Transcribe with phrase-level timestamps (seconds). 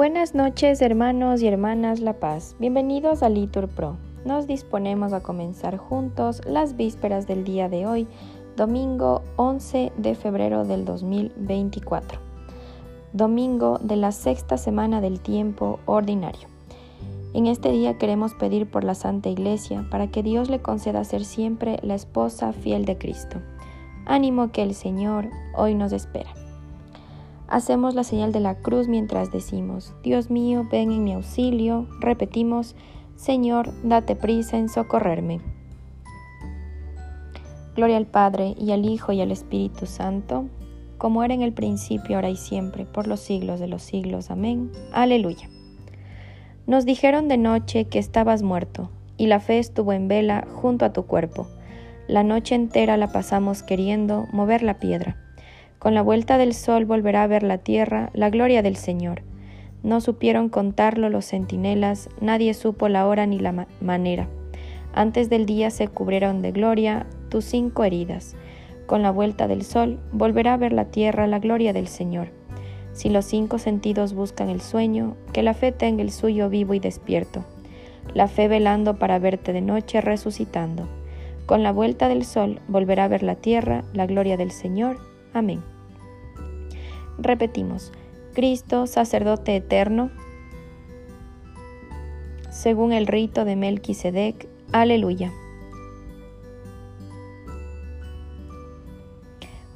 [0.00, 3.98] Buenas noches hermanos y hermanas La Paz, bienvenidos a Litur Pro.
[4.24, 8.08] Nos disponemos a comenzar juntos las vísperas del día de hoy,
[8.56, 12.18] domingo 11 de febrero del 2024,
[13.12, 16.48] domingo de la sexta semana del tiempo ordinario.
[17.34, 21.26] En este día queremos pedir por la Santa Iglesia para que Dios le conceda ser
[21.26, 23.36] siempre la esposa fiel de Cristo.
[24.06, 26.39] Ánimo que el Señor hoy nos espera.
[27.50, 31.88] Hacemos la señal de la cruz mientras decimos, Dios mío, ven en mi auxilio.
[31.98, 32.76] Repetimos,
[33.16, 35.40] Señor, date prisa en socorrerme.
[37.74, 40.44] Gloria al Padre y al Hijo y al Espíritu Santo,
[40.96, 44.30] como era en el principio, ahora y siempre, por los siglos de los siglos.
[44.30, 44.70] Amén.
[44.92, 45.48] Aleluya.
[46.68, 50.92] Nos dijeron de noche que estabas muerto, y la fe estuvo en vela junto a
[50.92, 51.48] tu cuerpo.
[52.06, 55.16] La noche entera la pasamos queriendo mover la piedra.
[55.80, 59.22] Con la vuelta del sol volverá a ver la tierra la gloria del Señor.
[59.82, 64.28] No supieron contarlo los centinelas, nadie supo la hora ni la manera.
[64.92, 68.36] Antes del día se cubrieron de gloria tus cinco heridas.
[68.84, 72.28] Con la vuelta del sol volverá a ver la tierra la gloria del Señor.
[72.92, 76.78] Si los cinco sentidos buscan el sueño, que la fe tenga el suyo vivo y
[76.78, 77.46] despierto.
[78.12, 80.86] La fe velando para verte de noche resucitando.
[81.46, 85.09] Con la vuelta del sol volverá a ver la tierra, la gloria del Señor.
[85.32, 85.62] Amén.
[87.18, 87.92] Repetimos,
[88.34, 90.10] Cristo, sacerdote eterno,
[92.50, 94.48] según el rito de Melquisedec.
[94.72, 95.32] Aleluya.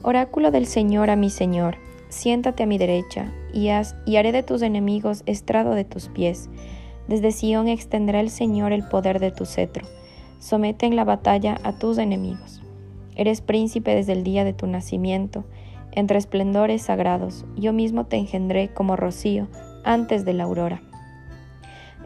[0.02, 1.78] Oráculo del Señor a mi Señor
[2.14, 6.48] siéntate a mi derecha, y, haz, y haré de tus enemigos estrado de tus pies.
[7.08, 9.86] Desde Sión extenderá el Señor el poder de tu cetro.
[10.38, 12.63] Somete en la batalla a tus enemigos.
[13.16, 15.44] Eres príncipe desde el día de tu nacimiento,
[15.92, 17.44] entre esplendores sagrados.
[17.56, 19.48] Yo mismo te engendré como rocío
[19.84, 20.82] antes de la aurora.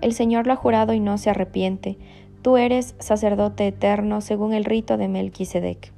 [0.01, 1.97] El Señor lo ha jurado y no se arrepiente.
[2.43, 5.93] Tú eres sacerdote eterno según el rito de Melquisedec.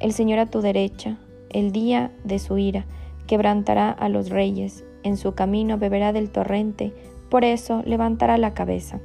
[0.00, 1.18] El Señor a tu derecha,
[1.50, 2.86] el día de su ira,
[3.26, 6.92] quebrantará a los reyes, en su camino beberá del torrente,
[7.30, 9.00] por eso levantará la cabeza.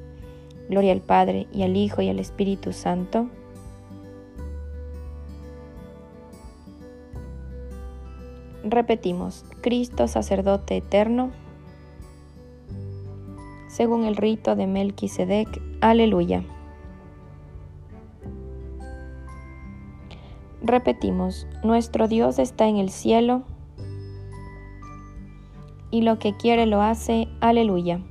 [0.69, 3.30] Gloria al Padre y al Hijo y al Espíritu Santo.
[8.72, 11.32] Repetimos, Cristo sacerdote eterno,
[13.68, 15.62] según el rito de Melquisedec.
[15.82, 16.46] Aleluya.
[20.62, 23.44] Repetimos, nuestro Dios está en el cielo
[25.90, 27.28] y lo que quiere lo hace.
[27.42, 28.02] Aleluya.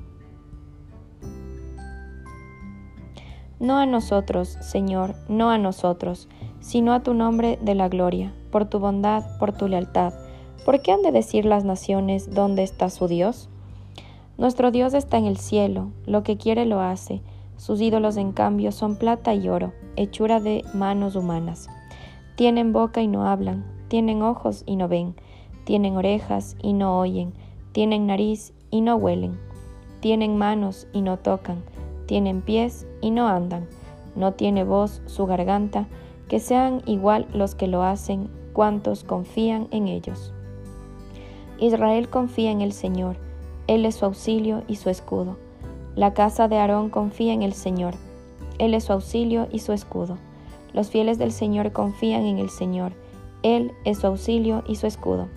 [3.59, 6.28] No a nosotros, Señor, no a nosotros,
[6.60, 10.12] sino a tu nombre de la gloria, por tu bondad, por tu lealtad.
[10.65, 13.48] ¿Por qué han de decir las naciones dónde está su Dios?
[14.38, 17.21] Nuestro Dios está en el cielo, lo que quiere lo hace.
[17.56, 21.69] Sus ídolos, en cambio, son plata y oro, hechura de manos humanas.
[22.37, 25.15] Tienen boca y no hablan, tienen ojos y no ven,
[25.65, 27.32] tienen orejas y no oyen
[27.72, 29.38] tienen nariz y no huelen,
[30.00, 31.62] tienen manos y no tocan,
[32.06, 33.69] tienen pies y no andan,
[34.16, 35.87] no tiene voz su garganta,
[36.28, 40.32] que sean igual los que lo hacen, cuantos confían en ellos.
[41.60, 43.16] Israel confía en el Señor,
[43.66, 45.37] Él es su auxilio y su escudo.
[45.94, 47.94] La casa de Aarón confía en el Señor,
[48.59, 50.16] Él es su auxilio y su escudo.
[50.72, 52.93] Los fieles del Señor confían en el Señor,
[53.43, 55.28] Él es su auxilio y su escudo.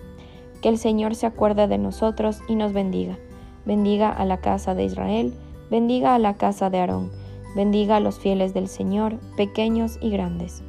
[0.62, 3.18] Que el Señor se acuerde de nosotros y nos bendiga.
[3.66, 5.34] Bendiga a la casa de Israel,
[5.70, 7.12] bendiga a la casa de Aarón,
[7.54, 10.62] bendiga a los fieles del Señor, pequeños y grandes.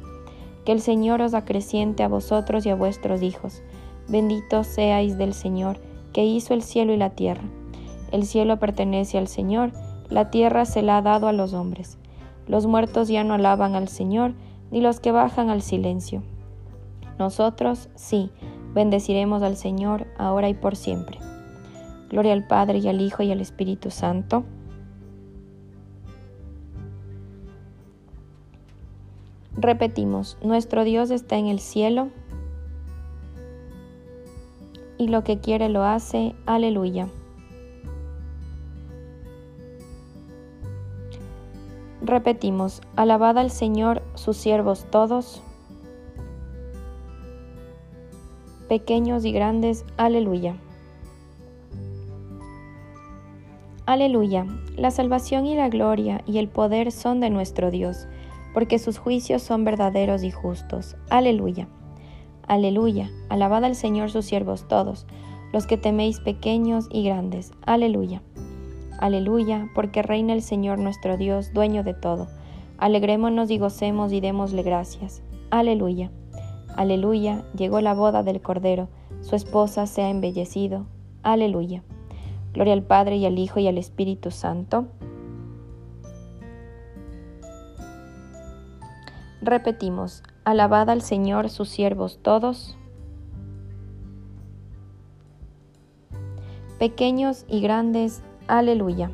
[0.66, 3.62] Que el Señor os acreciente a vosotros y a vuestros hijos.
[4.08, 5.78] Benditos seáis del Señor,
[6.12, 7.44] que hizo el cielo y la tierra.
[8.12, 9.72] El cielo pertenece al Señor,
[10.08, 11.98] la tierra se la ha dado a los hombres.
[12.46, 14.34] Los muertos ya no alaban al Señor,
[14.70, 16.22] ni los que bajan al silencio.
[17.18, 18.30] Nosotros, sí,
[18.76, 21.18] Bendeciremos al Señor ahora y por siempre.
[22.10, 24.44] Gloria al Padre y al Hijo y al Espíritu Santo.
[29.56, 32.10] Repetimos, nuestro Dios está en el cielo
[34.98, 36.34] y lo que quiere lo hace.
[36.46, 37.08] Aleluya.
[42.02, 45.42] Repetimos, alabad al Señor sus siervos todos.
[48.68, 49.84] pequeños y grandes.
[49.96, 50.56] Aleluya.
[53.86, 54.46] Aleluya.
[54.76, 58.08] La salvación y la gloria y el poder son de nuestro Dios,
[58.52, 60.96] porque sus juicios son verdaderos y justos.
[61.08, 61.68] Aleluya.
[62.46, 63.10] Aleluya.
[63.28, 65.06] Alabad al Señor sus siervos todos,
[65.52, 67.52] los que teméis pequeños y grandes.
[67.64, 68.22] Aleluya.
[68.98, 72.28] Aleluya, porque reina el Señor nuestro Dios, dueño de todo.
[72.78, 75.22] Alegrémonos y gocemos y démosle gracias.
[75.50, 76.10] Aleluya.
[76.76, 78.88] Aleluya, llegó la boda del Cordero,
[79.22, 80.86] su esposa se ha embellecido.
[81.22, 81.82] Aleluya.
[82.52, 84.86] Gloria al Padre y al Hijo y al Espíritu Santo.
[89.42, 92.78] Repetimos, alabad al Señor sus siervos todos.
[96.78, 99.10] Pequeños y grandes, aleluya.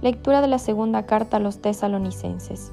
[0.00, 2.70] Lectura de la segunda carta a los tesalonicenses.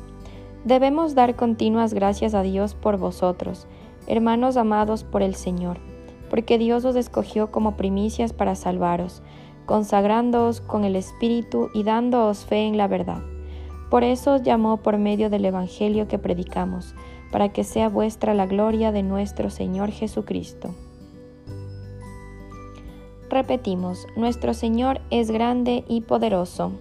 [0.63, 3.65] Debemos dar continuas gracias a Dios por vosotros,
[4.05, 5.79] hermanos amados por el Señor,
[6.29, 9.23] porque Dios os escogió como primicias para salvaros,
[9.65, 13.21] consagrándoos con el Espíritu y dándoos fe en la verdad.
[13.89, 16.95] Por eso os llamó por medio del Evangelio que predicamos,
[17.31, 20.75] para que sea vuestra la gloria de nuestro Señor Jesucristo.
[23.29, 26.73] Repetimos, nuestro Señor es grande y poderoso.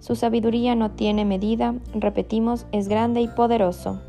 [0.00, 4.00] Su sabiduría no tiene medida, repetimos, es grande y poderoso.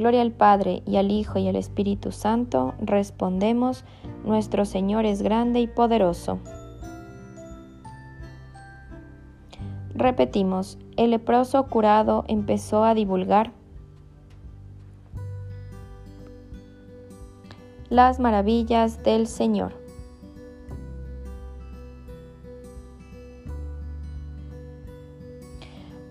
[0.00, 3.84] Gloria al Padre y al Hijo y al Espíritu Santo, respondemos,
[4.24, 6.38] nuestro Señor es grande y poderoso.
[9.94, 13.52] Repetimos, el leproso curado empezó a divulgar
[17.90, 19.79] las maravillas del Señor.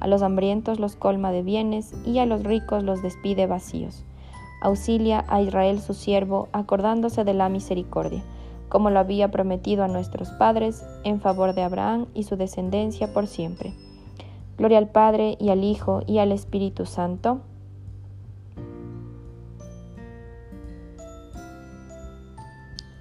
[0.00, 4.04] A los hambrientos los colma de bienes y a los ricos los despide vacíos.
[4.62, 8.22] Auxilia a Israel su siervo, acordándose de la misericordia,
[8.68, 13.26] como lo había prometido a nuestros padres, en favor de Abraham y su descendencia por
[13.26, 13.74] siempre.
[14.56, 17.40] Gloria al Padre y al Hijo y al Espíritu Santo.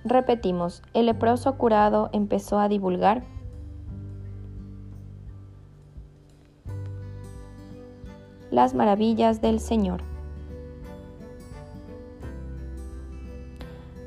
[0.03, 3.23] Repetimos, el leproso curado empezó a divulgar
[8.53, 10.01] las maravillas del Señor.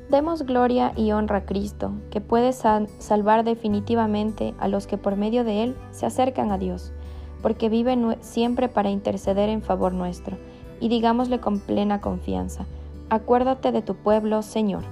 [0.09, 5.43] Demos gloria y honra a Cristo, que puede salvar definitivamente a los que por medio
[5.43, 6.93] de Él se acercan a Dios
[7.41, 10.37] porque vive siempre para interceder en favor nuestro,
[10.79, 12.65] y digámosle con plena confianza,
[13.09, 14.83] acuérdate de tu pueblo, Señor.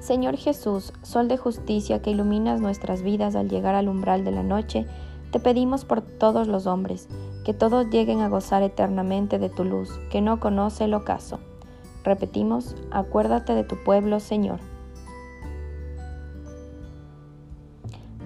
[0.00, 4.42] Señor Jesús, Sol de justicia que iluminas nuestras vidas al llegar al umbral de la
[4.42, 4.86] noche,
[5.30, 7.08] te pedimos por todos los hombres,
[7.44, 11.38] que todos lleguen a gozar eternamente de tu luz, que no conoce el ocaso.
[12.04, 14.60] Repetimos, acuérdate de tu pueblo, Señor.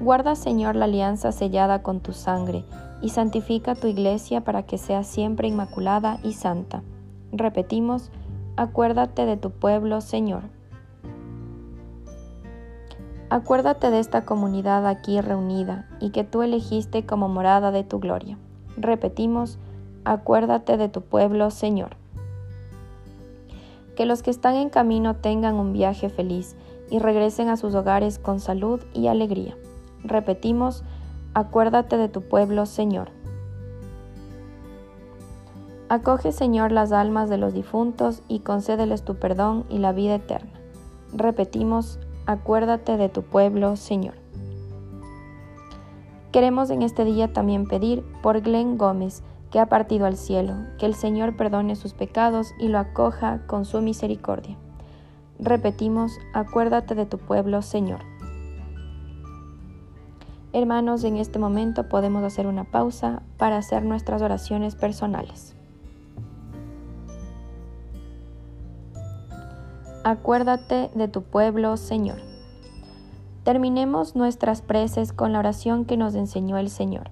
[0.01, 2.65] Guarda, Señor, la alianza sellada con tu sangre,
[3.03, 6.83] y santifica tu iglesia para que sea siempre inmaculada y santa.
[7.33, 8.11] Repetimos,
[8.57, 10.43] acuérdate de tu pueblo, Señor.
[13.33, 18.37] Acuérdate de esta comunidad aquí reunida y que tú elegiste como morada de tu gloria.
[18.77, 19.59] Repetimos,
[20.05, 21.97] acuérdate de tu pueblo, Señor.
[23.97, 26.57] Que los que están en camino tengan un viaje feliz
[26.91, 29.57] y regresen a sus hogares con salud y alegría.
[30.05, 30.85] Repetimos,
[31.33, 33.13] acuérdate de tu pueblo, Señor.
[35.89, 40.53] Acoge, Señor, las almas de los difuntos y concédeles tu perdón y la vida eterna.
[41.15, 44.15] Repetimos, acuérdate de tu pueblo, Señor.
[46.33, 50.87] Queremos en este día también pedir por Glenn Gómez, que ha partido al cielo, que
[50.87, 54.57] el Señor perdone sus pecados y lo acoja con su misericordia.
[55.39, 58.01] Repetimos, acuérdate de tu pueblo, Señor.
[60.55, 65.55] Hermanos, en este momento podemos hacer una pausa para hacer nuestras oraciones personales.
[70.05, 72.19] Acuérdate de tu pueblo, Señor.
[73.45, 77.11] Terminemos nuestras preces con la oración que nos enseñó el Señor.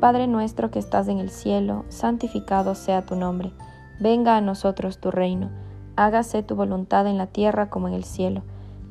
[0.00, 3.52] Padre nuestro que estás en el cielo, santificado sea tu nombre.
[4.00, 5.50] Venga a nosotros tu reino.
[5.96, 8.42] Hágase tu voluntad en la tierra como en el cielo.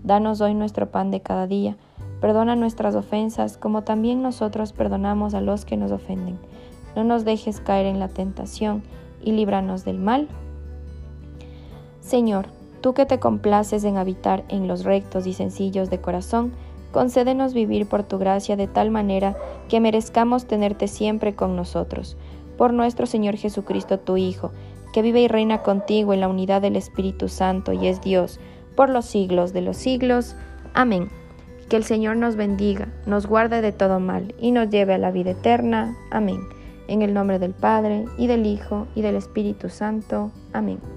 [0.03, 1.77] Danos hoy nuestro pan de cada día
[2.19, 6.39] Perdona nuestras ofensas como también nosotros perdonamos a los que nos ofenden.
[6.95, 8.81] No nos dejes caer en la tentación
[9.23, 10.27] y líbranos del mal.
[12.01, 12.47] Señor,
[12.81, 16.53] tú que te complaces en habitar en los rectos y sencillos de corazón,
[16.91, 19.35] concédenos vivir por tu gracia de tal manera
[19.69, 22.17] que merezcamos tenerte siempre con nosotros.
[22.57, 24.51] Por nuestro Señor Jesucristo, tu Hijo,
[24.93, 28.39] que vive y reina contigo en la unidad del Espíritu Santo y es Dios,
[28.75, 30.35] por los siglos de los siglos.
[30.73, 31.09] Amén.
[31.69, 35.11] Que el Señor nos bendiga, nos guarde de todo mal y nos lleve a la
[35.11, 35.95] vida eterna.
[36.11, 36.39] Amén.
[36.87, 40.31] En el nombre del Padre, y del Hijo, y del Espíritu Santo.
[40.53, 40.96] Amén.